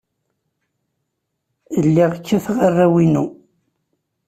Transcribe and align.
Lliɣ 1.85 2.11
kkateɣ 2.17 2.57
arraw-inu. 2.67 3.25